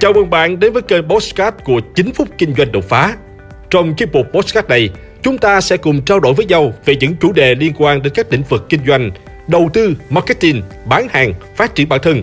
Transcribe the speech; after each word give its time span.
Chào 0.00 0.12
mừng 0.12 0.30
bạn 0.30 0.60
đến 0.60 0.72
với 0.72 0.82
kênh 0.82 1.08
Postcard 1.08 1.56
của 1.64 1.80
9 1.94 2.12
phút 2.12 2.28
kinh 2.38 2.54
doanh 2.54 2.72
đột 2.72 2.84
phá. 2.84 3.16
Trong 3.70 3.94
chiếc 3.94 4.12
mục 4.12 4.26
Postcard 4.32 4.68
này, 4.68 4.90
chúng 5.22 5.38
ta 5.38 5.60
sẽ 5.60 5.76
cùng 5.76 6.02
trao 6.02 6.20
đổi 6.20 6.34
với 6.34 6.46
nhau 6.46 6.72
về 6.84 6.96
những 6.96 7.16
chủ 7.20 7.32
đề 7.32 7.54
liên 7.54 7.72
quan 7.78 8.02
đến 8.02 8.12
các 8.16 8.32
lĩnh 8.32 8.42
vực 8.42 8.66
kinh 8.68 8.80
doanh, 8.86 9.10
đầu 9.48 9.70
tư, 9.72 9.94
marketing, 10.10 10.62
bán 10.86 11.08
hàng, 11.10 11.32
phát 11.56 11.74
triển 11.74 11.88
bản 11.88 12.00
thân, 12.02 12.22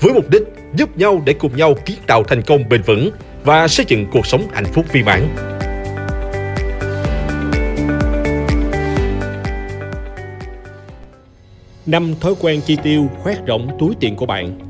với 0.00 0.12
mục 0.12 0.30
đích 0.30 0.42
giúp 0.74 0.96
nhau 0.98 1.22
để 1.26 1.32
cùng 1.32 1.56
nhau 1.56 1.74
kiến 1.84 1.96
tạo 2.06 2.24
thành 2.24 2.42
công 2.42 2.68
bền 2.68 2.82
vững 2.82 3.10
và 3.44 3.68
xây 3.68 3.86
dựng 3.88 4.06
cuộc 4.12 4.26
sống 4.26 4.46
hạnh 4.52 4.66
phúc 4.72 4.86
viên 4.92 5.04
mãn. 5.04 5.28
Năm 11.86 12.14
thói 12.20 12.34
quen 12.40 12.60
chi 12.66 12.76
tiêu 12.82 13.10
khoét 13.22 13.46
rộng 13.46 13.76
túi 13.78 13.94
tiền 14.00 14.16
của 14.16 14.26
bạn 14.26 14.69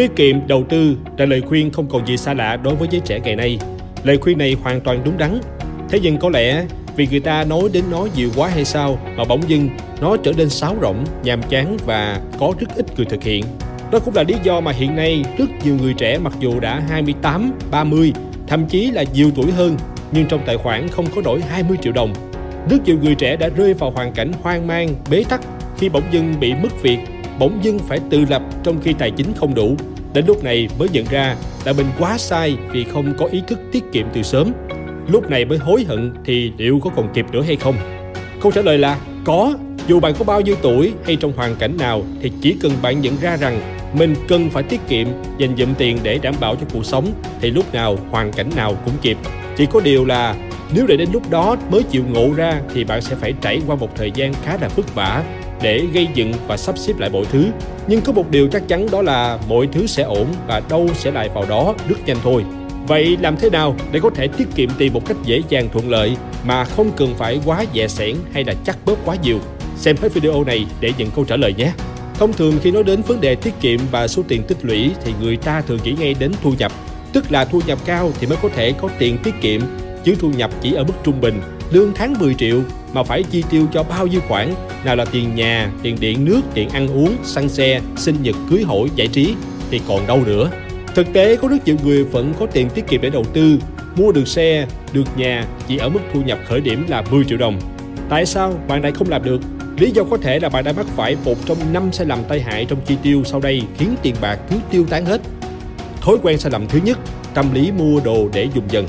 Tiết 0.00 0.16
kiệm 0.16 0.46
đầu 0.46 0.64
tư 0.68 0.96
là 1.18 1.26
lời 1.26 1.40
khuyên 1.40 1.70
không 1.70 1.88
còn 1.88 2.06
gì 2.06 2.16
xa 2.16 2.34
lạ 2.34 2.56
đối 2.56 2.74
với 2.74 2.88
giới 2.90 3.00
trẻ 3.00 3.20
ngày 3.20 3.36
nay. 3.36 3.58
Lời 4.04 4.18
khuyên 4.18 4.38
này 4.38 4.56
hoàn 4.62 4.80
toàn 4.80 5.00
đúng 5.04 5.18
đắn. 5.18 5.40
Thế 5.88 6.00
nhưng 6.02 6.18
có 6.18 6.28
lẽ 6.28 6.64
vì 6.96 7.06
người 7.10 7.20
ta 7.20 7.44
nói 7.44 7.62
đến 7.72 7.84
nó 7.90 8.06
nhiều 8.16 8.30
quá 8.36 8.48
hay 8.48 8.64
sao 8.64 8.98
mà 9.16 9.24
bỗng 9.24 9.48
dưng 9.48 9.68
nó 10.00 10.16
trở 10.16 10.32
nên 10.32 10.50
sáo 10.50 10.76
rỗng, 10.82 11.04
nhàm 11.22 11.42
chán 11.42 11.76
và 11.86 12.20
có 12.38 12.52
rất 12.60 12.66
ít 12.76 12.86
người 12.96 13.06
thực 13.06 13.22
hiện. 13.22 13.44
Đó 13.92 13.98
cũng 13.98 14.14
là 14.14 14.22
lý 14.22 14.34
do 14.42 14.60
mà 14.60 14.72
hiện 14.72 14.96
nay 14.96 15.24
rất 15.38 15.46
nhiều 15.64 15.76
người 15.82 15.94
trẻ 15.94 16.18
mặc 16.18 16.32
dù 16.40 16.60
đã 16.60 16.82
28, 16.88 17.52
30, 17.70 18.12
thậm 18.46 18.66
chí 18.66 18.90
là 18.90 19.04
nhiều 19.14 19.30
tuổi 19.36 19.50
hơn 19.50 19.76
nhưng 20.12 20.26
trong 20.26 20.40
tài 20.46 20.56
khoản 20.56 20.88
không 20.88 21.06
có 21.14 21.22
nổi 21.22 21.40
20 21.48 21.78
triệu 21.82 21.92
đồng. 21.92 22.12
Rất 22.70 22.84
nhiều 22.84 22.96
người 23.02 23.14
trẻ 23.14 23.36
đã 23.36 23.48
rơi 23.56 23.74
vào 23.74 23.90
hoàn 23.90 24.12
cảnh 24.12 24.32
hoang 24.42 24.66
mang, 24.66 24.88
bế 25.10 25.24
tắc 25.28 25.40
khi 25.78 25.88
bỗng 25.88 26.04
dưng 26.12 26.34
bị 26.40 26.54
mất 26.54 26.82
việc, 26.82 26.98
bỗng 27.38 27.58
dưng 27.62 27.78
phải 27.78 27.98
tự 28.10 28.24
lập 28.30 28.42
trong 28.62 28.80
khi 28.82 28.92
tài 28.92 29.10
chính 29.10 29.32
không 29.34 29.54
đủ. 29.54 29.76
Đến 30.14 30.26
lúc 30.26 30.44
này 30.44 30.68
mới 30.78 30.88
nhận 30.92 31.04
ra 31.10 31.36
là 31.64 31.72
mình 31.72 31.86
quá 31.98 32.18
sai 32.18 32.56
vì 32.72 32.84
không 32.84 33.14
có 33.18 33.26
ý 33.26 33.42
thức 33.48 33.58
tiết 33.72 33.84
kiệm 33.92 34.06
từ 34.12 34.22
sớm. 34.22 34.52
Lúc 35.08 35.30
này 35.30 35.44
mới 35.44 35.58
hối 35.58 35.84
hận 35.88 36.12
thì 36.24 36.52
liệu 36.58 36.80
có 36.84 36.90
còn 36.96 37.08
kịp 37.14 37.26
nữa 37.32 37.42
hay 37.42 37.56
không? 37.56 37.74
Câu 38.40 38.52
trả 38.52 38.62
lời 38.62 38.78
là 38.78 38.98
có. 39.24 39.54
Dù 39.88 40.00
bạn 40.00 40.14
có 40.18 40.24
bao 40.24 40.40
nhiêu 40.40 40.56
tuổi 40.62 40.92
hay 41.04 41.16
trong 41.16 41.32
hoàn 41.36 41.56
cảnh 41.56 41.76
nào 41.78 42.02
thì 42.22 42.32
chỉ 42.42 42.56
cần 42.60 42.72
bạn 42.82 43.00
nhận 43.00 43.16
ra 43.20 43.36
rằng 43.36 43.60
mình 43.94 44.14
cần 44.28 44.50
phải 44.50 44.62
tiết 44.62 44.80
kiệm, 44.88 45.06
dành 45.38 45.56
dụm 45.56 45.74
tiền 45.74 45.98
để 46.02 46.18
đảm 46.22 46.34
bảo 46.40 46.56
cho 46.56 46.66
cuộc 46.72 46.84
sống 46.84 47.12
thì 47.40 47.50
lúc 47.50 47.74
nào, 47.74 47.96
hoàn 48.10 48.32
cảnh 48.32 48.50
nào 48.56 48.76
cũng 48.84 48.94
kịp. 49.02 49.16
Chỉ 49.56 49.66
có 49.66 49.80
điều 49.80 50.04
là 50.04 50.34
nếu 50.74 50.86
để 50.86 50.96
đến 50.96 51.08
lúc 51.12 51.30
đó 51.30 51.56
mới 51.70 51.82
chịu 51.82 52.02
ngộ 52.12 52.32
ra 52.36 52.60
thì 52.74 52.84
bạn 52.84 53.02
sẽ 53.02 53.16
phải 53.16 53.34
trải 53.40 53.60
qua 53.66 53.76
một 53.76 53.96
thời 53.96 54.10
gian 54.14 54.32
khá 54.44 54.58
là 54.60 54.68
vất 54.68 54.94
vả 54.94 55.24
để 55.62 55.82
gây 55.92 56.08
dựng 56.14 56.32
và 56.46 56.56
sắp 56.56 56.78
xếp 56.78 56.98
lại 56.98 57.10
mọi 57.10 57.24
thứ. 57.32 57.46
Nhưng 57.86 58.00
có 58.00 58.12
một 58.12 58.30
điều 58.30 58.48
chắc 58.48 58.68
chắn 58.68 58.86
đó 58.92 59.02
là 59.02 59.38
mọi 59.48 59.68
thứ 59.72 59.86
sẽ 59.86 60.02
ổn 60.02 60.26
và 60.46 60.62
đâu 60.68 60.88
sẽ 60.94 61.10
lại 61.10 61.28
vào 61.34 61.44
đó 61.48 61.74
rất 61.88 62.06
nhanh 62.06 62.16
thôi. 62.22 62.44
Vậy 62.86 63.16
làm 63.20 63.36
thế 63.36 63.50
nào 63.50 63.76
để 63.92 64.00
có 64.00 64.10
thể 64.10 64.28
tiết 64.28 64.48
kiệm 64.54 64.68
tiền 64.78 64.92
một 64.92 65.06
cách 65.06 65.16
dễ 65.24 65.42
dàng 65.48 65.68
thuận 65.72 65.90
lợi 65.90 66.16
mà 66.44 66.64
không 66.64 66.90
cần 66.96 67.14
phải 67.18 67.40
quá 67.44 67.64
dè 67.74 67.88
sẻn 67.88 68.16
hay 68.32 68.44
là 68.44 68.54
chắc 68.64 68.78
bớt 68.84 68.98
quá 69.04 69.16
nhiều? 69.22 69.38
Xem 69.76 69.96
hết 70.02 70.14
video 70.14 70.44
này 70.44 70.66
để 70.80 70.92
nhận 70.98 71.10
câu 71.10 71.24
trả 71.24 71.36
lời 71.36 71.54
nhé. 71.56 71.72
Thông 72.18 72.32
thường 72.32 72.58
khi 72.62 72.70
nói 72.70 72.84
đến 72.84 73.02
vấn 73.02 73.20
đề 73.20 73.34
tiết 73.34 73.54
kiệm 73.60 73.80
và 73.90 74.08
số 74.08 74.22
tiền 74.28 74.42
tích 74.42 74.64
lũy 74.64 74.90
thì 75.04 75.12
người 75.20 75.36
ta 75.36 75.60
thường 75.60 75.78
nghĩ 75.84 75.94
ngay 76.00 76.14
đến 76.18 76.32
thu 76.42 76.52
nhập. 76.58 76.72
Tức 77.12 77.32
là 77.32 77.44
thu 77.44 77.60
nhập 77.66 77.78
cao 77.84 78.12
thì 78.20 78.26
mới 78.26 78.36
có 78.42 78.48
thể 78.56 78.72
có 78.72 78.88
tiền 78.98 79.18
tiết 79.22 79.34
kiệm, 79.40 79.60
chứ 80.04 80.14
thu 80.20 80.30
nhập 80.30 80.50
chỉ 80.60 80.72
ở 80.72 80.84
mức 80.84 80.94
trung 81.04 81.20
bình, 81.20 81.40
lương 81.70 81.92
tháng 81.94 82.18
10 82.18 82.34
triệu 82.34 82.62
mà 82.92 83.02
phải 83.02 83.22
chi 83.22 83.44
tiêu 83.50 83.66
cho 83.72 83.82
bao 83.82 84.06
nhiêu 84.06 84.20
khoản, 84.28 84.54
nào 84.84 84.96
là 84.96 85.04
tiền 85.04 85.34
nhà, 85.34 85.70
tiền 85.82 85.96
điện 86.00 86.24
nước, 86.24 86.40
tiền 86.54 86.68
ăn 86.68 86.88
uống, 86.88 87.16
xăng 87.24 87.48
xe, 87.48 87.80
sinh 87.96 88.16
nhật, 88.22 88.34
cưới 88.50 88.62
hỏi, 88.62 88.88
giải 88.96 89.08
trí 89.08 89.34
thì 89.70 89.80
còn 89.88 90.06
đâu 90.06 90.22
nữa. 90.26 90.50
Thực 90.94 91.12
tế 91.12 91.36
có 91.36 91.48
rất 91.48 91.66
nhiều 91.66 91.76
người 91.84 92.04
vẫn 92.04 92.34
có 92.40 92.46
tiền 92.46 92.68
tiết 92.74 92.86
kiệm 92.88 93.00
để 93.00 93.10
đầu 93.10 93.24
tư, 93.32 93.58
mua 93.96 94.12
được 94.12 94.28
xe, 94.28 94.66
được 94.92 95.04
nhà 95.16 95.46
chỉ 95.68 95.76
ở 95.76 95.88
mức 95.88 96.00
thu 96.14 96.22
nhập 96.22 96.38
khởi 96.48 96.60
điểm 96.60 96.86
là 96.88 97.02
10 97.10 97.24
triệu 97.24 97.38
đồng. 97.38 97.60
Tại 98.08 98.26
sao 98.26 98.54
bạn 98.68 98.82
lại 98.82 98.92
không 98.92 99.08
làm 99.08 99.24
được? 99.24 99.40
Lý 99.78 99.90
do 99.90 100.04
có 100.04 100.16
thể 100.16 100.40
là 100.40 100.48
bạn 100.48 100.64
đã 100.64 100.72
mắc 100.72 100.86
phải 100.96 101.16
một 101.24 101.34
trong 101.46 101.58
năm 101.72 101.92
sai 101.92 102.06
lầm 102.06 102.18
tai 102.28 102.40
hại 102.40 102.64
trong 102.64 102.80
chi 102.86 102.96
tiêu 103.02 103.22
sau 103.24 103.40
đây 103.40 103.62
khiến 103.78 103.94
tiền 104.02 104.14
bạc 104.20 104.38
cứ 104.50 104.56
tiêu 104.70 104.86
tán 104.90 105.04
hết. 105.06 105.20
Thói 106.00 106.16
quen 106.22 106.38
sai 106.38 106.52
lầm 106.52 106.66
thứ 106.68 106.78
nhất, 106.84 106.98
tâm 107.34 107.54
lý 107.54 107.72
mua 107.72 108.00
đồ 108.00 108.28
để 108.32 108.48
dùng 108.54 108.64
dần. 108.70 108.86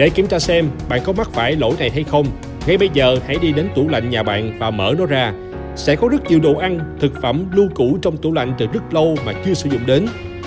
Để 0.00 0.10
kiểm 0.10 0.26
tra 0.26 0.38
xem 0.38 0.70
bạn 0.88 1.00
có 1.04 1.12
mắc 1.12 1.30
phải 1.32 1.56
lỗi 1.56 1.74
này 1.78 1.90
hay 1.90 2.04
không, 2.04 2.26
ngay 2.66 2.78
bây 2.78 2.90
giờ 2.94 3.16
hãy 3.26 3.36
đi 3.42 3.52
đến 3.52 3.68
tủ 3.74 3.88
lạnh 3.88 4.10
nhà 4.10 4.22
bạn 4.22 4.58
và 4.58 4.70
mở 4.70 4.94
nó 4.98 5.06
ra. 5.06 5.32
Sẽ 5.76 5.96
có 5.96 6.08
rất 6.08 6.30
nhiều 6.30 6.40
đồ 6.40 6.54
ăn, 6.54 6.96
thực 7.00 7.12
phẩm 7.22 7.44
lưu 7.52 7.68
cũ 7.74 7.98
trong 8.02 8.16
tủ 8.16 8.32
lạnh 8.32 8.54
từ 8.58 8.66
rất 8.66 8.94
lâu 8.94 9.16
mà 9.26 9.32
chưa 9.44 9.54
sử 9.54 9.70
dụng 9.70 9.86
đến. 9.86 10.06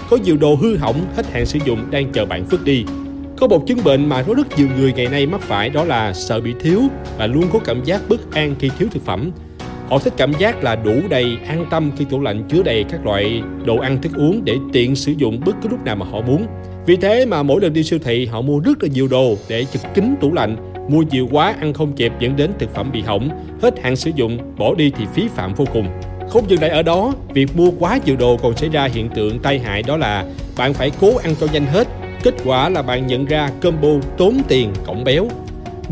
Có 0.10 0.18
nhiều 0.18 0.38
đồ 0.38 0.56
hư 0.56 0.78
hỏng, 0.78 1.06
hết 1.16 1.26
hạn 1.32 1.46
sử 1.46 1.60
dụng 1.66 1.92
đang 1.92 2.12
chờ 2.12 2.26
bạn 2.26 2.46
vứt 2.50 2.64
đi. 2.64 2.86
Có 3.38 3.48
một 3.48 3.68
chứng 3.68 3.84
bệnh 3.84 4.10
mà 4.10 4.24
có 4.24 4.34
rất 4.34 4.58
nhiều 4.58 4.68
người 4.78 4.94
ngày 4.94 5.08
nay 5.08 5.26
mắc 5.26 5.42
phải 5.42 5.70
đó 5.70 5.84
là 5.84 6.14
sợ 6.14 6.42
bị 6.42 6.54
thiếu 6.60 6.82
và 7.18 7.28
luôn 7.28 7.46
có 7.54 7.60
cảm 7.60 7.84
giác 7.84 8.02
bất 8.10 8.34
an 8.34 8.56
khi 8.60 8.70
thiếu 8.80 8.88
thực 8.92 9.06
phẩm. 9.06 9.32
Họ 9.90 10.00
thích 10.00 10.14
cảm 10.18 10.34
giác 10.40 10.64
là 10.64 10.76
đủ 10.76 10.94
đầy, 11.10 11.38
an 11.48 11.66
tâm 11.70 11.92
khi 11.98 12.06
tủ 12.06 12.22
lạnh 12.22 12.44
chứa 12.50 12.64
đầy 12.64 12.86
các 12.90 13.06
loại 13.06 13.42
đồ 13.66 13.78
ăn 13.78 14.02
thức 14.02 14.12
uống 14.16 14.46
để 14.46 14.56
tiện 14.74 14.96
sử 14.96 15.12
dụng 15.18 15.40
bất 15.46 15.56
cứ 15.62 15.70
lúc 15.70 15.86
nào 15.86 15.96
mà 15.96 16.06
họ 16.12 16.22
muốn. 16.22 16.46
Vì 16.86 16.96
thế 16.96 17.26
mà 17.26 17.44
mỗi 17.44 17.62
lần 17.62 17.74
đi 17.74 17.84
siêu 17.84 18.00
thị 18.04 18.26
họ 18.26 18.42
mua 18.42 18.60
rất 18.60 18.84
là 18.84 18.90
nhiều 18.94 19.08
đồ 19.08 19.36
để 19.50 19.66
chật 19.66 19.82
kín 19.94 20.16
tủ 20.22 20.34
lạnh. 20.34 20.56
Mua 20.90 21.04
nhiều 21.12 21.28
quá 21.32 21.56
ăn 21.60 21.74
không 21.74 21.94
kịp 21.94 22.12
dẫn 22.20 22.36
đến 22.36 22.52
thực 22.60 22.76
phẩm 22.76 22.92
bị 22.92 23.02
hỏng, 23.02 23.30
hết 23.62 23.84
hạn 23.84 23.96
sử 23.96 24.12
dụng, 24.16 24.38
bỏ 24.58 24.76
đi 24.76 24.92
thì 24.98 25.06
phí 25.14 25.28
phạm 25.36 25.54
vô 25.54 25.66
cùng. 25.74 25.88
Không 26.30 26.50
dừng 26.50 26.62
lại 26.62 26.70
ở 26.70 26.84
đó, 26.84 27.14
việc 27.34 27.58
mua 27.58 27.72
quá 27.80 28.00
nhiều 28.06 28.16
đồ 28.16 28.38
còn 28.38 28.58
xảy 28.58 28.70
ra 28.70 28.90
hiện 28.94 29.10
tượng 29.10 29.40
tai 29.40 29.60
hại 29.60 29.84
đó 29.84 29.98
là 29.98 30.26
bạn 30.58 30.74
phải 30.74 30.92
cố 31.02 31.18
ăn 31.18 31.36
cho 31.40 31.48
nhanh 31.54 31.66
hết. 31.66 31.88
Kết 32.24 32.34
quả 32.46 32.70
là 32.70 32.82
bạn 32.82 33.08
nhận 33.08 33.26
ra 33.26 33.50
combo 33.62 33.90
tốn 34.18 34.42
tiền 34.48 34.70
cộng 34.86 35.04
béo. 35.04 35.28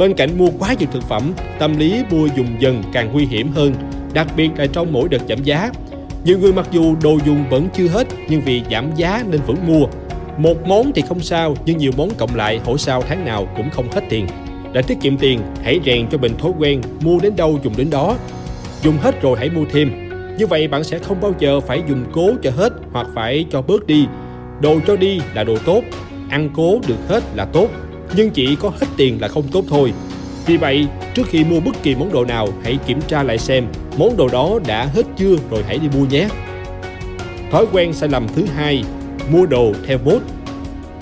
Bên 0.01 0.13
cạnh 0.13 0.37
mua 0.37 0.49
quá 0.59 0.73
nhiều 0.79 0.89
thực 0.91 1.03
phẩm, 1.03 1.33
tâm 1.59 1.77
lý 1.77 2.03
mua 2.11 2.27
dùng 2.37 2.47
dần 2.59 2.83
càng 2.93 3.09
nguy 3.13 3.25
hiểm 3.25 3.51
hơn, 3.51 3.73
đặc 4.13 4.27
biệt 4.35 4.49
là 4.57 4.65
trong 4.73 4.93
mỗi 4.93 5.09
đợt 5.09 5.21
giảm 5.29 5.43
giá. 5.43 5.71
Nhiều 6.25 6.39
người 6.39 6.53
mặc 6.53 6.67
dù 6.71 6.95
đồ 7.03 7.17
dùng 7.25 7.43
vẫn 7.49 7.67
chưa 7.73 7.87
hết 7.87 8.07
nhưng 8.29 8.41
vì 8.41 8.61
giảm 8.71 8.95
giá 8.95 9.23
nên 9.31 9.41
vẫn 9.47 9.57
mua. 9.67 9.85
Một 10.37 10.67
món 10.67 10.91
thì 10.95 11.01
không 11.01 11.19
sao 11.19 11.55
nhưng 11.65 11.77
nhiều 11.77 11.91
món 11.97 12.09
cộng 12.17 12.35
lại 12.35 12.59
hổ 12.65 12.77
sao 12.77 13.01
tháng 13.01 13.25
nào 13.25 13.47
cũng 13.57 13.69
không 13.69 13.91
hết 13.91 14.01
tiền. 14.09 14.27
Để 14.73 14.81
tiết 14.81 14.97
kiệm 15.01 15.17
tiền, 15.17 15.39
hãy 15.63 15.79
rèn 15.85 16.07
cho 16.11 16.17
mình 16.17 16.37
thói 16.37 16.51
quen 16.59 16.81
mua 17.01 17.19
đến 17.19 17.35
đâu 17.35 17.59
dùng 17.63 17.73
đến 17.77 17.89
đó. 17.89 18.17
Dùng 18.83 18.97
hết 19.01 19.21
rồi 19.21 19.37
hãy 19.39 19.49
mua 19.49 19.65
thêm. 19.71 20.09
Như 20.37 20.47
vậy 20.47 20.67
bạn 20.67 20.83
sẽ 20.83 20.99
không 20.99 21.21
bao 21.21 21.33
giờ 21.39 21.59
phải 21.59 21.81
dùng 21.89 22.05
cố 22.11 22.31
cho 22.43 22.51
hết 22.51 22.73
hoặc 22.91 23.07
phải 23.15 23.45
cho 23.51 23.61
bớt 23.61 23.87
đi. 23.87 24.05
Đồ 24.61 24.79
cho 24.87 24.95
đi 24.95 25.21
là 25.33 25.43
đồ 25.43 25.57
tốt, 25.65 25.81
ăn 26.29 26.49
cố 26.55 26.79
được 26.87 27.07
hết 27.07 27.23
là 27.35 27.45
tốt, 27.45 27.67
nhưng 28.15 28.29
chỉ 28.29 28.55
có 28.55 28.69
hết 28.69 28.87
tiền 28.97 29.21
là 29.21 29.27
không 29.27 29.47
tốt 29.51 29.63
thôi. 29.69 29.93
Vì 30.45 30.57
vậy, 30.57 30.87
trước 31.13 31.27
khi 31.27 31.43
mua 31.43 31.59
bất 31.59 31.83
kỳ 31.83 31.95
món 31.95 32.11
đồ 32.11 32.25
nào, 32.25 32.47
hãy 32.63 32.77
kiểm 32.87 33.01
tra 33.07 33.23
lại 33.23 33.37
xem 33.37 33.65
món 33.97 34.17
đồ 34.17 34.27
đó 34.27 34.59
đã 34.67 34.85
hết 34.85 35.03
chưa 35.17 35.35
rồi 35.51 35.63
hãy 35.67 35.77
đi 35.77 35.87
mua 35.97 36.05
nhé. 36.05 36.27
Thói 37.51 37.65
quen 37.71 37.93
sai 37.93 38.09
lầm 38.09 38.27
thứ 38.35 38.45
hai, 38.55 38.83
mua 39.31 39.45
đồ 39.45 39.73
theo 39.87 39.97
mốt. 40.05 40.21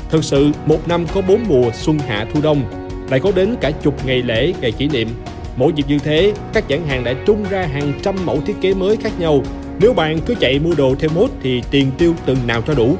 Thực 0.09 0.23
sự, 0.23 0.51
một 0.65 0.87
năm 0.87 1.05
có 1.13 1.21
bốn 1.21 1.39
mùa 1.47 1.71
xuân 1.73 1.99
hạ 1.99 2.25
thu 2.33 2.41
đông, 2.41 2.63
lại 3.09 3.19
có 3.19 3.31
đến 3.35 3.55
cả 3.61 3.71
chục 3.71 4.05
ngày 4.05 4.21
lễ, 4.21 4.53
ngày 4.61 4.71
kỷ 4.71 4.87
niệm. 4.87 5.09
Mỗi 5.55 5.73
dịp 5.75 5.85
như 5.87 5.99
thế, 5.99 6.33
các 6.53 6.69
nhãn 6.69 6.87
hàng 6.87 7.03
đã 7.03 7.13
tung 7.25 7.45
ra 7.49 7.65
hàng 7.65 7.93
trăm 8.03 8.15
mẫu 8.25 8.41
thiết 8.45 8.55
kế 8.61 8.73
mới 8.73 8.97
khác 8.97 9.19
nhau. 9.19 9.43
Nếu 9.79 9.93
bạn 9.93 10.19
cứ 10.25 10.35
chạy 10.39 10.59
mua 10.59 10.73
đồ 10.75 10.95
theo 10.99 11.09
mốt 11.15 11.29
thì 11.43 11.61
tiền 11.71 11.91
tiêu 11.97 12.13
từng 12.25 12.37
nào 12.47 12.61
cho 12.61 12.73
đủ. 12.73 12.95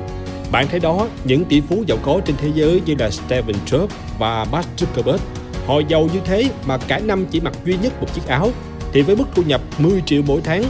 Bạn 0.52 0.68
thấy 0.68 0.80
đó, 0.80 1.08
những 1.24 1.46
tỷ 1.46 1.62
phú 1.62 1.84
giàu 1.88 1.98
có 2.04 2.22
trên 2.26 2.36
thế 2.38 2.50
giới 2.56 2.82
như 2.86 2.96
là 3.00 3.10
Steven 3.10 3.56
Jobs 3.66 3.88
và 4.20 4.46
Mark 4.52 4.68
Zuckerberg, 4.78 5.18
họ 5.66 5.80
giàu 5.88 6.10
như 6.14 6.20
thế 6.26 6.50
mà 6.66 6.78
cả 6.78 7.00
năm 7.00 7.26
chỉ 7.32 7.40
mặc 7.40 7.54
duy 7.66 7.76
nhất 7.82 7.94
một 8.02 8.14
chiếc 8.14 8.28
áo, 8.28 8.52
thì 8.94 9.02
với 9.02 9.16
mức 9.16 9.26
thu 9.36 9.44
nhập 9.48 9.62
10 9.78 10.02
triệu 10.06 10.22
mỗi 10.26 10.42
tháng 10.44 10.64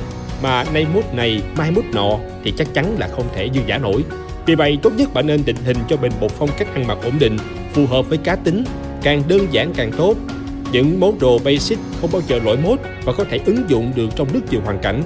mà 0.43 0.63
nay 0.73 0.85
mốt 0.93 1.03
này, 1.13 1.41
mai 1.57 1.71
mốt 1.71 1.83
nọ 1.93 2.17
thì 2.43 2.53
chắc 2.57 2.73
chắn 2.73 2.95
là 2.99 3.07
không 3.07 3.25
thể 3.35 3.49
dư 3.53 3.61
giả 3.67 3.77
nổi. 3.77 4.03
Vì 4.45 4.55
vậy, 4.55 4.77
tốt 4.81 4.91
nhất 4.97 5.13
bạn 5.13 5.27
nên 5.27 5.45
định 5.45 5.55
hình 5.65 5.77
cho 5.89 5.97
mình 5.97 6.11
một 6.19 6.31
phong 6.31 6.49
cách 6.57 6.67
ăn 6.73 6.87
mặc 6.87 6.97
ổn 7.03 7.13
định, 7.19 7.37
phù 7.73 7.85
hợp 7.87 8.09
với 8.09 8.17
cá 8.17 8.35
tính, 8.35 8.63
càng 9.03 9.23
đơn 9.27 9.47
giản 9.51 9.73
càng 9.73 9.91
tốt. 9.97 10.15
Những 10.71 10.99
món 10.99 11.19
đồ 11.19 11.39
basic 11.45 11.79
không 12.01 12.09
bao 12.13 12.21
giờ 12.27 12.39
lỗi 12.45 12.57
mốt 12.57 12.79
và 13.05 13.13
có 13.13 13.23
thể 13.31 13.39
ứng 13.45 13.69
dụng 13.69 13.91
được 13.95 14.07
trong 14.15 14.27
rất 14.33 14.39
nhiều 14.51 14.61
hoàn 14.65 14.79
cảnh. 14.79 15.03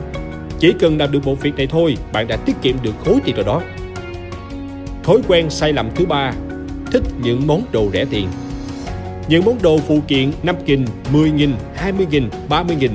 Chỉ 0.60 0.74
cần 0.80 0.98
làm 0.98 1.12
được 1.12 1.26
một 1.26 1.42
việc 1.42 1.56
này 1.56 1.68
thôi, 1.68 1.98
bạn 2.14 2.28
đã 2.28 2.36
tiết 2.36 2.56
kiệm 2.62 2.76
được 2.82 2.94
khối 3.06 3.18
tiền 3.26 3.36
rồi 3.36 3.46
đó. 3.46 3.62
Thói 5.04 5.18
quen 5.28 5.50
sai 5.50 5.74
lầm 5.74 5.90
thứ 5.96 6.06
ba, 6.06 6.34
thích 6.92 7.04
những 7.24 7.48
món 7.48 7.64
đồ 7.72 7.90
rẻ 7.94 8.06
tiền. 8.06 8.28
Những 9.28 9.46
món 9.46 9.62
đồ 9.62 9.78
phụ 9.78 10.00
kiện 10.08 10.32
5 10.44 10.56
nghìn, 10.66 10.86
10 11.14 11.32
nghìn, 11.32 11.52
20 11.76 12.06
nghìn, 12.12 12.30
30 12.50 12.76
nghìn 12.80 12.92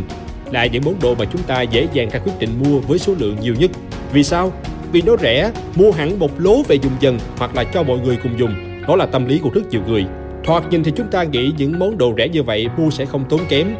là 0.51 0.67
những 0.67 0.83
món 0.85 0.95
đồ 1.03 1.15
mà 1.15 1.25
chúng 1.25 1.43
ta 1.43 1.63
dễ 1.63 1.89
dàng 1.93 2.09
ra 2.11 2.19
quyết 2.19 2.33
định 2.39 2.51
mua 2.65 2.79
với 2.79 2.99
số 2.99 3.15
lượng 3.19 3.37
nhiều 3.43 3.55
nhất. 3.59 3.71
Vì 4.13 4.25
sao? 4.25 4.53
Vì 4.93 5.03
nó 5.03 5.17
rẻ, 5.17 5.53
mua 5.75 5.91
hẳn 5.91 6.19
một 6.19 6.41
lố 6.41 6.63
về 6.63 6.77
dùng 6.77 6.93
dần 7.01 7.19
hoặc 7.39 7.57
là 7.57 7.65
cho 7.65 7.83
mọi 7.83 7.99
người 7.99 8.19
cùng 8.23 8.39
dùng. 8.39 8.55
Đó 8.89 8.97
là 8.97 9.07
tâm 9.07 9.27
lý 9.27 9.39
của 9.39 9.51
rất 9.55 9.71
nhiều 9.71 9.81
người. 9.87 10.05
Thoạt 10.45 10.71
nhìn 10.71 10.85
thì 10.85 10.93
chúng 10.97 11.11
ta 11.11 11.23
nghĩ 11.23 11.53
những 11.59 11.79
món 11.79 11.99
đồ 11.99 12.15
rẻ 12.17 12.29
như 12.29 12.43
vậy 12.43 12.69
mua 12.79 12.91
sẽ 12.91 13.05
không 13.05 13.25
tốn 13.29 13.41
kém. 13.49 13.75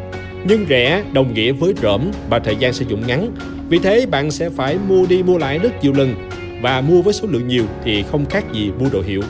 Nhưng 0.47 0.65
rẻ 0.69 1.03
đồng 1.13 1.33
nghĩa 1.33 1.51
với 1.51 1.73
rỡm 1.81 2.01
và 2.29 2.39
thời 2.39 2.55
gian 2.55 2.73
sử 2.73 2.85
dụng 2.87 3.07
ngắn. 3.07 3.31
Vì 3.69 3.79
thế 3.79 4.05
bạn 4.05 4.31
sẽ 4.31 4.49
phải 4.49 4.77
mua 4.87 5.05
đi 5.05 5.23
mua 5.23 5.37
lại 5.37 5.59
rất 5.59 5.83
nhiều 5.83 5.93
lần 5.93 6.29
và 6.61 6.81
mua 6.81 7.01
với 7.01 7.13
số 7.13 7.27
lượng 7.31 7.47
nhiều 7.47 7.65
thì 7.83 8.03
không 8.03 8.25
khác 8.25 8.53
gì 8.53 8.71
mua 8.79 8.89
đồ 8.89 9.01
hiệu. 9.01 9.21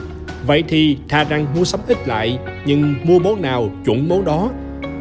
Vậy 0.48 0.64
thì 0.68 0.98
thà 1.10 1.24
rằng 1.24 1.46
mua 1.56 1.64
sắm 1.64 1.80
ít 1.88 1.98
lại 2.08 2.40
nhưng 2.66 2.96
mua 3.04 3.20
món 3.20 3.42
nào 3.42 3.70
chuẩn 3.86 4.10
món 4.10 4.26
đó. 4.26 4.52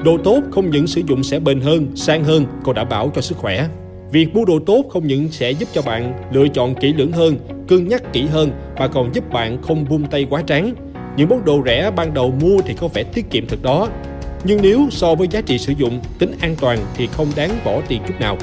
Đồ 0.05 0.19
tốt 0.25 0.41
không 0.51 0.71
những 0.71 0.87
sử 0.87 1.03
dụng 1.09 1.23
sẽ 1.23 1.39
bền 1.39 1.61
hơn, 1.61 1.87
sang 1.95 2.25
hơn 2.25 2.47
còn 2.65 2.75
đảm 2.75 2.89
bảo 2.89 3.13
cho 3.15 3.21
sức 3.21 3.39
khỏe. 3.39 3.69
Việc 4.13 4.35
mua 4.35 4.45
đồ 4.45 4.59
tốt 4.67 4.85
không 4.91 5.07
những 5.07 5.29
sẽ 5.31 5.51
giúp 5.51 5.69
cho 5.73 5.83
bạn 5.83 6.13
lựa 6.33 6.49
chọn 6.49 6.75
kỹ 6.75 6.93
lưỡng 6.93 7.13
hơn, 7.13 7.37
cân 7.69 7.89
nhắc 7.89 8.13
kỹ 8.13 8.27
hơn 8.27 8.51
mà 8.79 8.89
còn 8.89 9.15
giúp 9.15 9.33
bạn 9.33 9.63
không 9.63 9.85
buông 9.89 10.07
tay 10.07 10.27
quá 10.31 10.43
tráng. 10.47 10.75
Những 11.17 11.29
món 11.29 11.45
đồ 11.45 11.63
rẻ 11.67 11.91
ban 11.97 12.15
đầu 12.15 12.35
mua 12.41 12.61
thì 12.67 12.75
có 12.75 12.89
vẻ 12.89 13.03
tiết 13.03 13.31
kiệm 13.31 13.47
thật 13.47 13.63
đó, 13.63 13.89
nhưng 14.45 14.63
nếu 14.63 14.87
so 14.91 15.15
với 15.15 15.29
giá 15.29 15.41
trị 15.41 15.59
sử 15.59 15.73
dụng, 15.79 16.01
tính 16.19 16.33
an 16.41 16.57
toàn 16.61 16.79
thì 16.97 17.07
không 17.07 17.27
đáng 17.37 17.51
bỏ 17.65 17.81
tiền 17.89 18.03
chút 18.09 18.15
nào. 18.21 18.37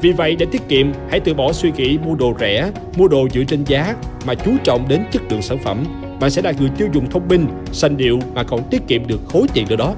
Vì 0.00 0.12
vậy 0.12 0.36
để 0.38 0.46
tiết 0.52 0.68
kiệm, 0.68 0.86
hãy 1.10 1.20
từ 1.20 1.34
bỏ 1.34 1.52
suy 1.52 1.72
nghĩ 1.76 1.98
mua 1.98 2.14
đồ 2.14 2.34
rẻ, 2.40 2.70
mua 2.96 3.08
đồ 3.08 3.28
dựa 3.34 3.44
trên 3.44 3.64
giá 3.64 3.94
mà 4.26 4.34
chú 4.34 4.50
trọng 4.64 4.88
đến 4.88 5.00
chất 5.12 5.22
lượng 5.30 5.42
sản 5.42 5.58
phẩm. 5.58 5.84
Bạn 6.20 6.30
sẽ 6.30 6.42
là 6.42 6.52
người 6.60 6.70
tiêu 6.76 6.88
dùng 6.92 7.10
thông 7.10 7.28
minh, 7.28 7.46
sanh 7.72 7.96
điệu 7.96 8.18
mà 8.34 8.42
còn 8.42 8.62
tiết 8.70 8.82
kiệm 8.88 9.06
được 9.06 9.20
khối 9.28 9.46
tiền 9.54 9.66
nữa 9.68 9.76
đó. 9.76 9.94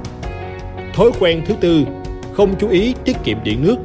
Thói 0.94 1.10
quen 1.20 1.42
thứ 1.46 1.54
tư, 1.60 1.84
không 2.32 2.54
chú 2.58 2.68
ý 2.68 2.94
tiết 3.04 3.16
kiệm 3.24 3.38
điện 3.44 3.58
nước. 3.62 3.76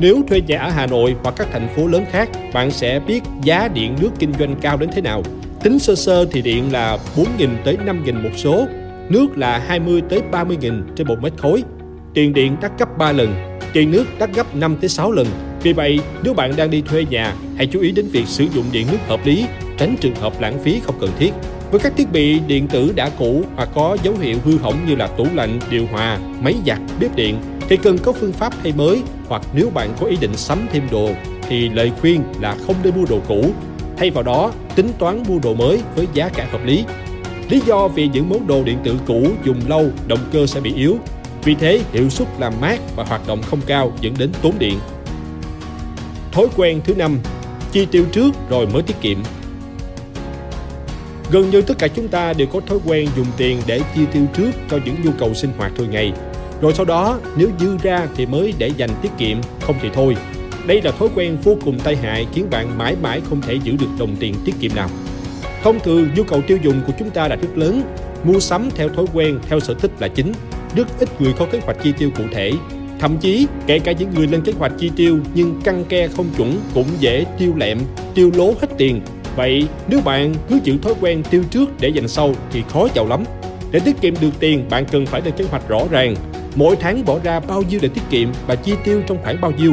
Nếu 0.00 0.22
thuê 0.28 0.40
nhà 0.40 0.58
ở 0.58 0.70
Hà 0.70 0.86
Nội 0.86 1.16
hoặc 1.22 1.34
các 1.38 1.48
thành 1.52 1.68
phố 1.76 1.86
lớn 1.86 2.04
khác, 2.10 2.30
bạn 2.54 2.70
sẽ 2.70 3.00
biết 3.06 3.22
giá 3.42 3.68
điện 3.68 3.96
nước 4.00 4.10
kinh 4.18 4.32
doanh 4.38 4.56
cao 4.60 4.76
đến 4.76 4.90
thế 4.92 5.00
nào. 5.00 5.22
Tính 5.62 5.78
sơ 5.78 5.94
sơ 5.94 6.26
thì 6.32 6.42
điện 6.42 6.72
là 6.72 6.98
4.000 7.16 7.48
tới 7.64 7.76
5.000 7.86 8.22
một 8.22 8.30
số, 8.36 8.66
nước 9.08 9.38
là 9.38 9.58
20 9.58 10.02
tới 10.08 10.22
30 10.30 10.56
nghìn 10.60 10.82
trên 10.96 11.06
một 11.06 11.16
mét 11.22 11.32
khối. 11.36 11.62
Tiền 12.14 12.32
điện 12.32 12.56
đắt 12.60 12.78
gấp 12.78 12.98
3 12.98 13.12
lần, 13.12 13.55
tiền 13.72 13.90
nước 13.90 14.04
đắt 14.18 14.34
gấp 14.34 14.56
5 14.56 14.76
tới 14.80 14.88
6 14.88 15.12
lần. 15.12 15.26
Vì 15.62 15.72
vậy, 15.72 16.00
nếu 16.22 16.34
bạn 16.34 16.56
đang 16.56 16.70
đi 16.70 16.80
thuê 16.80 17.04
nhà, 17.10 17.34
hãy 17.56 17.66
chú 17.66 17.80
ý 17.80 17.92
đến 17.92 18.08
việc 18.08 18.26
sử 18.26 18.46
dụng 18.54 18.64
điện 18.72 18.86
nước 18.90 18.98
hợp 19.08 19.26
lý, 19.26 19.46
tránh 19.78 19.96
trường 20.00 20.14
hợp 20.14 20.40
lãng 20.40 20.58
phí 20.64 20.80
không 20.84 20.94
cần 21.00 21.10
thiết. 21.18 21.30
Với 21.70 21.80
các 21.80 21.92
thiết 21.96 22.12
bị 22.12 22.38
điện 22.38 22.68
tử 22.68 22.92
đã 22.96 23.10
cũ 23.18 23.44
hoặc 23.56 23.68
có 23.74 23.96
dấu 24.02 24.14
hiệu 24.20 24.38
hư 24.44 24.58
hỏng 24.58 24.86
như 24.86 24.94
là 24.96 25.06
tủ 25.06 25.26
lạnh, 25.34 25.58
điều 25.70 25.86
hòa, 25.86 26.18
máy 26.40 26.54
giặt, 26.66 26.78
bếp 27.00 27.16
điện 27.16 27.36
thì 27.68 27.76
cần 27.76 27.98
có 27.98 28.12
phương 28.12 28.32
pháp 28.32 28.52
thay 28.62 28.72
mới 28.76 29.02
hoặc 29.28 29.42
nếu 29.54 29.70
bạn 29.70 29.90
có 30.00 30.06
ý 30.06 30.16
định 30.20 30.36
sắm 30.36 30.58
thêm 30.72 30.82
đồ 30.90 31.10
thì 31.48 31.68
lời 31.68 31.92
khuyên 32.00 32.22
là 32.40 32.56
không 32.66 32.76
nên 32.82 32.94
mua 32.96 33.04
đồ 33.10 33.20
cũ. 33.28 33.50
Thay 33.96 34.10
vào 34.10 34.22
đó, 34.22 34.52
tính 34.74 34.88
toán 34.98 35.22
mua 35.28 35.38
đồ 35.42 35.54
mới 35.54 35.80
với 35.96 36.06
giá 36.14 36.28
cả 36.28 36.48
hợp 36.52 36.64
lý 36.64 36.84
Lý 37.48 37.60
do 37.66 37.88
vì 37.88 38.08
những 38.08 38.28
món 38.28 38.46
đồ 38.46 38.64
điện 38.64 38.78
tử 38.84 38.96
cũ 39.06 39.26
dùng 39.44 39.60
lâu, 39.68 39.86
động 40.06 40.18
cơ 40.32 40.46
sẽ 40.46 40.60
bị 40.60 40.74
yếu. 40.74 40.98
Vì 41.46 41.54
thế, 41.54 41.80
hiệu 41.92 42.10
suất 42.10 42.28
làm 42.38 42.52
mát 42.60 42.80
và 42.96 43.04
hoạt 43.04 43.26
động 43.26 43.42
không 43.42 43.60
cao 43.66 43.92
dẫn 44.00 44.14
đến 44.18 44.30
tốn 44.42 44.52
điện. 44.58 44.78
Thói 46.32 46.46
quen 46.56 46.80
thứ 46.84 46.94
năm, 46.94 47.18
chi 47.72 47.86
tiêu 47.86 48.04
trước 48.12 48.30
rồi 48.48 48.66
mới 48.66 48.82
tiết 48.82 48.96
kiệm. 49.00 49.18
Gần 51.30 51.50
như 51.50 51.62
tất 51.62 51.78
cả 51.78 51.88
chúng 51.88 52.08
ta 52.08 52.32
đều 52.32 52.46
có 52.52 52.60
thói 52.60 52.78
quen 52.86 53.08
dùng 53.16 53.26
tiền 53.36 53.60
để 53.66 53.80
chi 53.94 54.00
tiêu 54.12 54.22
trước 54.36 54.50
cho 54.70 54.78
những 54.84 54.96
nhu 55.04 55.10
cầu 55.18 55.34
sinh 55.34 55.50
hoạt 55.58 55.72
thường 55.76 55.90
ngày. 55.90 56.12
Rồi 56.60 56.74
sau 56.74 56.84
đó, 56.84 57.18
nếu 57.36 57.48
dư 57.60 57.78
ra 57.82 58.08
thì 58.16 58.26
mới 58.26 58.54
để 58.58 58.68
dành 58.68 58.90
tiết 59.02 59.10
kiệm, 59.18 59.36
không 59.60 59.76
thì 59.82 59.88
thôi. 59.94 60.16
Đây 60.66 60.82
là 60.82 60.92
thói 60.92 61.08
quen 61.14 61.36
vô 61.44 61.56
cùng 61.64 61.78
tai 61.78 61.96
hại 61.96 62.26
khiến 62.34 62.50
bạn 62.50 62.78
mãi 62.78 62.96
mãi 63.02 63.20
không 63.28 63.40
thể 63.40 63.58
giữ 63.62 63.72
được 63.80 63.90
đồng 63.98 64.16
tiền 64.20 64.34
tiết 64.44 64.54
kiệm 64.60 64.74
nào. 64.74 64.88
Thông 65.62 65.80
thường, 65.80 66.08
nhu 66.16 66.22
cầu 66.22 66.42
tiêu 66.46 66.58
dùng 66.62 66.80
của 66.86 66.92
chúng 66.98 67.10
ta 67.10 67.28
là 67.28 67.36
rất 67.36 67.56
lớn. 67.58 67.82
Mua 68.24 68.40
sắm 68.40 68.68
theo 68.74 68.88
thói 68.88 69.04
quen, 69.12 69.38
theo 69.48 69.60
sở 69.60 69.74
thích 69.74 69.90
là 69.98 70.08
chính. 70.08 70.32
Rất 70.76 70.88
ít 71.00 71.20
người 71.20 71.32
có 71.38 71.46
kế 71.50 71.58
hoạch 71.58 71.76
chi 71.82 71.92
tiêu 71.98 72.10
cụ 72.16 72.24
thể. 72.32 72.52
Thậm 72.98 73.16
chí, 73.20 73.46
kể 73.66 73.78
cả 73.78 73.92
những 73.92 74.10
người 74.14 74.26
lên 74.26 74.42
kế 74.42 74.52
hoạch 74.52 74.72
chi 74.78 74.90
tiêu 74.96 75.18
nhưng 75.34 75.60
căng 75.64 75.84
ke 75.84 76.08
không 76.08 76.26
chuẩn 76.36 76.60
cũng 76.74 76.86
dễ 76.98 77.24
tiêu 77.38 77.52
lẹm, 77.56 77.78
tiêu 78.14 78.30
lố 78.34 78.46
hết 78.46 78.68
tiền. 78.78 79.00
Vậy, 79.36 79.68
nếu 79.88 80.00
bạn 80.04 80.34
cứ 80.48 80.58
giữ 80.64 80.78
thói 80.82 80.94
quen 81.00 81.22
tiêu 81.30 81.42
trước 81.50 81.70
để 81.80 81.88
dành 81.88 82.08
sau 82.08 82.34
thì 82.50 82.62
khó 82.68 82.88
giàu 82.94 83.06
lắm. 83.08 83.24
Để 83.70 83.80
tiết 83.84 84.00
kiệm 84.00 84.14
được 84.20 84.30
tiền, 84.40 84.64
bạn 84.70 84.84
cần 84.92 85.06
phải 85.06 85.22
lên 85.24 85.34
kế 85.36 85.44
hoạch 85.44 85.68
rõ 85.68 85.80
ràng. 85.90 86.14
Mỗi 86.54 86.76
tháng 86.76 87.04
bỏ 87.04 87.18
ra 87.24 87.40
bao 87.40 87.62
nhiêu 87.62 87.80
để 87.82 87.88
tiết 87.88 88.02
kiệm 88.10 88.28
và 88.46 88.54
chi 88.54 88.72
tiêu 88.84 89.02
trong 89.06 89.18
khoảng 89.22 89.40
bao 89.40 89.50
nhiêu. 89.50 89.72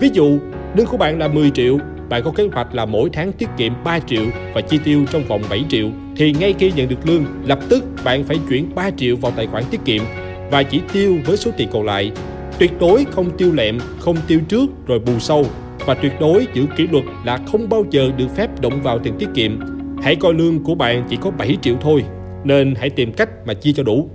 Ví 0.00 0.10
dụ, 0.12 0.38
lương 0.76 0.86
của 0.86 0.96
bạn 0.96 1.18
là 1.18 1.28
10 1.28 1.50
triệu 1.50 1.78
bạn 2.08 2.22
có 2.24 2.30
kế 2.30 2.48
hoạch 2.52 2.74
là 2.74 2.84
mỗi 2.84 3.10
tháng 3.12 3.32
tiết 3.32 3.48
kiệm 3.56 3.72
3 3.84 3.98
triệu 3.98 4.24
và 4.54 4.60
chi 4.60 4.78
tiêu 4.84 5.04
trong 5.10 5.24
vòng 5.24 5.42
7 5.50 5.64
triệu, 5.68 5.88
thì 6.16 6.32
ngay 6.40 6.54
khi 6.58 6.72
nhận 6.76 6.88
được 6.88 7.06
lương, 7.06 7.24
lập 7.46 7.58
tức 7.68 7.84
bạn 8.04 8.24
phải 8.24 8.38
chuyển 8.48 8.74
3 8.74 8.90
triệu 8.96 9.16
vào 9.16 9.32
tài 9.36 9.46
khoản 9.46 9.64
tiết 9.70 9.80
kiệm 9.84 10.02
và 10.50 10.62
chỉ 10.62 10.80
tiêu 10.92 11.16
với 11.24 11.36
số 11.36 11.50
tiền 11.56 11.68
còn 11.72 11.84
lại. 11.84 12.12
Tuyệt 12.58 12.72
đối 12.80 13.04
không 13.10 13.30
tiêu 13.38 13.52
lẹm, 13.52 13.78
không 13.98 14.16
tiêu 14.28 14.40
trước 14.48 14.66
rồi 14.86 14.98
bù 14.98 15.18
sau 15.18 15.44
và 15.86 15.94
tuyệt 15.94 16.12
đối 16.20 16.46
giữ 16.54 16.66
kỷ 16.76 16.86
luật 16.86 17.04
là 17.24 17.38
không 17.52 17.68
bao 17.68 17.84
giờ 17.90 18.10
được 18.16 18.26
phép 18.36 18.60
động 18.60 18.82
vào 18.82 18.98
tiền 18.98 19.14
tiết 19.18 19.28
kiệm. 19.34 19.60
Hãy 20.02 20.16
coi 20.16 20.34
lương 20.34 20.64
của 20.64 20.74
bạn 20.74 21.06
chỉ 21.10 21.16
có 21.20 21.30
7 21.30 21.56
triệu 21.62 21.74
thôi, 21.80 22.04
nên 22.44 22.74
hãy 22.74 22.90
tìm 22.90 23.12
cách 23.12 23.28
mà 23.46 23.54
chia 23.54 23.72
cho 23.72 23.82
đủ. 23.82 24.10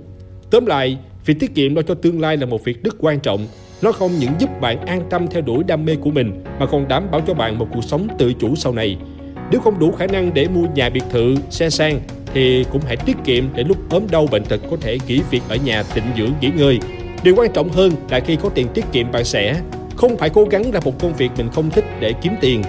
Tóm 0.50 0.66
lại, 0.66 0.98
việc 1.26 1.36
tiết 1.40 1.54
kiệm 1.54 1.74
lo 1.74 1.82
cho 1.82 1.94
tương 1.94 2.20
lai 2.20 2.36
là 2.36 2.46
một 2.46 2.64
việc 2.64 2.84
rất 2.84 2.94
quan 2.98 3.20
trọng 3.20 3.46
nó 3.82 3.92
không 3.92 4.10
những 4.18 4.30
giúp 4.38 4.60
bạn 4.60 4.86
an 4.86 5.02
tâm 5.10 5.26
theo 5.26 5.42
đuổi 5.42 5.64
đam 5.64 5.84
mê 5.84 5.96
của 5.96 6.10
mình 6.10 6.44
mà 6.60 6.66
còn 6.66 6.88
đảm 6.88 7.10
bảo 7.10 7.20
cho 7.26 7.34
bạn 7.34 7.58
một 7.58 7.68
cuộc 7.74 7.84
sống 7.84 8.08
tự 8.18 8.32
chủ 8.32 8.54
sau 8.54 8.72
này. 8.72 8.96
Nếu 9.50 9.60
không 9.60 9.78
đủ 9.78 9.92
khả 9.92 10.06
năng 10.06 10.34
để 10.34 10.48
mua 10.48 10.66
nhà 10.74 10.90
biệt 10.90 11.04
thự, 11.10 11.34
xe 11.50 11.70
sang 11.70 12.00
thì 12.36 12.64
cũng 12.72 12.82
hãy 12.86 12.96
tiết 12.96 13.16
kiệm 13.24 13.44
để 13.54 13.64
lúc 13.64 13.76
ốm 13.90 14.02
đau 14.10 14.26
bệnh 14.30 14.44
tật 14.44 14.60
có 14.70 14.76
thể 14.80 14.98
nghỉ 15.06 15.20
việc 15.30 15.42
ở 15.48 15.56
nhà 15.56 15.82
tịnh 15.82 16.04
dưỡng 16.16 16.32
nghỉ 16.40 16.50
ngơi. 16.56 16.78
Điều 17.22 17.34
quan 17.36 17.52
trọng 17.52 17.68
hơn 17.68 17.92
là 18.10 18.20
khi 18.20 18.36
có 18.36 18.48
tiền 18.48 18.66
tiết 18.74 18.84
kiệm 18.92 19.12
bạn 19.12 19.24
sẽ 19.24 19.60
không 19.96 20.16
phải 20.16 20.30
cố 20.30 20.44
gắng 20.44 20.70
ra 20.70 20.80
một 20.84 20.98
công 20.98 21.14
việc 21.14 21.30
mình 21.36 21.48
không 21.54 21.70
thích 21.70 21.84
để 22.00 22.12
kiếm 22.22 22.32
tiền, 22.40 22.62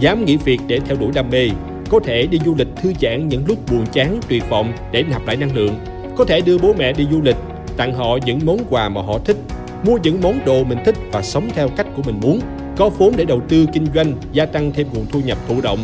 dám 0.00 0.24
nghỉ 0.24 0.36
việc 0.36 0.60
để 0.66 0.80
theo 0.80 0.96
đuổi 0.96 1.10
đam 1.14 1.30
mê, 1.30 1.50
có 1.88 2.00
thể 2.04 2.26
đi 2.26 2.38
du 2.44 2.54
lịch 2.54 2.68
thư 2.82 2.92
giãn 3.00 3.28
những 3.28 3.44
lúc 3.46 3.58
buồn 3.70 3.86
chán, 3.92 4.20
tuyệt 4.28 4.42
vọng 4.50 4.72
để 4.92 5.02
nạp 5.02 5.26
lại 5.26 5.36
năng 5.36 5.56
lượng, 5.56 5.74
có 6.16 6.24
thể 6.24 6.40
đưa 6.40 6.58
bố 6.58 6.74
mẹ 6.78 6.92
đi 6.92 7.06
du 7.12 7.22
lịch, 7.22 7.36
tặng 7.76 7.94
họ 7.94 8.18
những 8.26 8.40
món 8.44 8.58
quà 8.70 8.88
mà 8.88 9.02
họ 9.02 9.18
thích 9.18 9.36
mua 9.84 9.98
những 10.02 10.20
món 10.22 10.44
đồ 10.44 10.64
mình 10.64 10.78
thích 10.84 10.96
và 11.12 11.22
sống 11.22 11.48
theo 11.54 11.68
cách 11.68 11.86
của 11.96 12.02
mình 12.06 12.20
muốn. 12.22 12.40
Có 12.76 12.88
vốn 12.88 13.16
để 13.16 13.24
đầu 13.24 13.40
tư 13.48 13.66
kinh 13.72 13.86
doanh, 13.94 14.12
gia 14.32 14.46
tăng 14.46 14.72
thêm 14.72 14.86
nguồn 14.92 15.06
thu 15.06 15.20
nhập 15.24 15.38
thụ 15.48 15.60
động, 15.60 15.78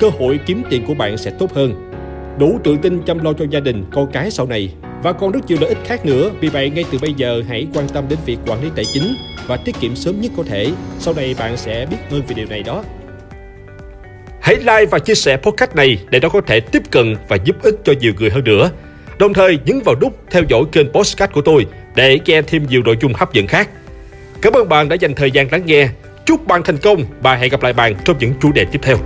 cơ 0.00 0.10
hội 0.18 0.40
kiếm 0.46 0.62
tiền 0.70 0.86
của 0.86 0.94
bạn 0.94 1.18
sẽ 1.18 1.30
tốt 1.30 1.52
hơn. 1.54 1.91
Đủ 2.38 2.60
tự 2.64 2.76
tin 2.82 3.02
chăm 3.02 3.24
lo 3.24 3.32
cho 3.32 3.44
gia 3.50 3.60
đình, 3.60 3.84
con 3.92 4.12
cái 4.12 4.30
sau 4.30 4.46
này 4.46 4.74
và 5.02 5.12
còn 5.12 5.32
rất 5.32 5.40
nhiều 5.46 5.58
lợi 5.60 5.68
ích 5.68 5.78
khác 5.84 6.06
nữa. 6.06 6.30
Vì 6.40 6.48
vậy, 6.48 6.70
ngay 6.70 6.84
từ 6.92 6.98
bây 6.98 7.14
giờ 7.16 7.42
hãy 7.48 7.66
quan 7.74 7.88
tâm 7.88 8.04
đến 8.08 8.18
việc 8.26 8.38
quản 8.46 8.62
lý 8.62 8.68
tài 8.76 8.84
chính 8.94 9.14
và 9.46 9.56
tiết 9.56 9.76
kiệm 9.80 9.96
sớm 9.96 10.20
nhất 10.20 10.32
có 10.36 10.42
thể. 10.42 10.72
Sau 10.98 11.14
này 11.14 11.34
bạn 11.38 11.56
sẽ 11.56 11.86
biết 11.90 11.96
ơn 12.10 12.22
về 12.28 12.34
điều 12.34 12.46
này 12.46 12.62
đó. 12.62 12.84
Hãy 14.40 14.56
like 14.56 14.86
và 14.90 14.98
chia 14.98 15.14
sẻ 15.14 15.36
podcast 15.36 15.74
này 15.74 15.98
để 16.10 16.20
nó 16.20 16.28
có 16.28 16.40
thể 16.40 16.60
tiếp 16.60 16.82
cận 16.90 17.16
và 17.28 17.36
giúp 17.44 17.56
ích 17.62 17.74
cho 17.84 17.92
nhiều 18.00 18.12
người 18.18 18.30
hơn 18.30 18.44
nữa. 18.44 18.70
Đồng 19.18 19.34
thời 19.34 19.58
nhấn 19.64 19.80
vào 19.84 19.94
nút 20.00 20.18
theo 20.30 20.42
dõi 20.48 20.62
kênh 20.72 20.92
podcast 20.92 21.32
của 21.32 21.42
tôi 21.42 21.66
để 21.94 22.18
nghe 22.26 22.42
thêm 22.42 22.66
nhiều 22.68 22.82
nội 22.84 22.96
dung 23.00 23.12
hấp 23.14 23.32
dẫn 23.32 23.46
khác. 23.46 23.68
Cảm 24.42 24.52
ơn 24.52 24.68
bạn 24.68 24.88
đã 24.88 24.96
dành 24.96 25.14
thời 25.14 25.30
gian 25.30 25.48
lắng 25.52 25.62
nghe. 25.66 25.88
Chúc 26.26 26.46
bạn 26.46 26.62
thành 26.62 26.78
công 26.78 27.04
và 27.20 27.36
hẹn 27.36 27.50
gặp 27.50 27.62
lại 27.62 27.72
bạn 27.72 27.94
trong 28.04 28.18
những 28.18 28.32
chủ 28.40 28.52
đề 28.52 28.64
tiếp 28.64 28.78
theo. 28.82 28.96